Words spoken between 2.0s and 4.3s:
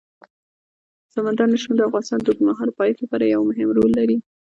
د اوږدمهاله پایښت لپاره یو مهم رول لري.